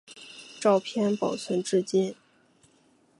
[0.59, 2.15] 照片保存至今。